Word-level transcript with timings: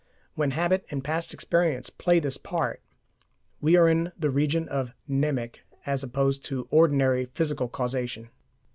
When 0.33 0.49
habit 0.49 0.83
and 0.89 1.03
past 1.03 1.31
experience 1.31 1.91
play 1.91 2.19
this 2.19 2.35
part, 2.35 2.81
we 3.61 3.75
are 3.75 3.87
in 3.87 4.11
the 4.17 4.31
region 4.31 4.67
of 4.67 4.95
mnemic 5.07 5.59
as 5.85 6.01
opposed 6.01 6.43
to 6.45 6.67
ordinary 6.71 7.27
physical 7.27 7.67
causation. 7.67 8.31